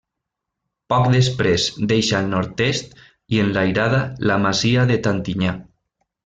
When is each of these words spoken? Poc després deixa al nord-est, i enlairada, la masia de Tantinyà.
Poc 0.93 1.09
després 1.15 1.65
deixa 1.91 2.15
al 2.19 2.31
nord-est, 2.31 2.97
i 3.37 3.43
enlairada, 3.45 4.01
la 4.33 4.39
masia 4.47 4.87
de 4.95 4.99
Tantinyà. 5.11 5.55